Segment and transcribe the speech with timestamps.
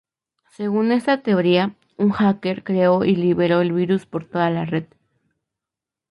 [0.53, 4.85] Según esta teoría, un hacker creó y liberó el virus por toda la red.